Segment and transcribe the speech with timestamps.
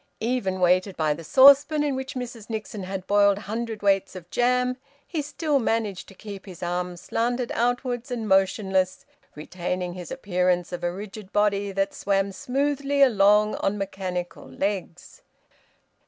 [0.23, 4.77] Even weighted by the saucepan, in which Mrs Nixon had boiled hundredweights of jam,
[5.07, 10.83] he still managed to keep his arms slanted outwards and motionless, retaining his appearance of
[10.83, 15.21] a rigid body that swam smoothly along on mechanical legs.